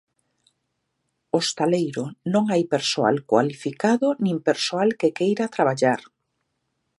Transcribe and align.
Hostaleiro 1.37 2.05
Non 2.33 2.43
hai 2.51 2.63
persoal 2.73 3.15
cualificado 3.31 4.07
nin 4.23 4.37
persoal 4.47 4.89
que 4.99 5.15
queira 5.17 5.51
traballar. 5.55 6.01